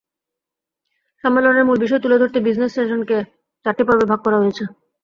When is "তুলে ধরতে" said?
2.03-2.39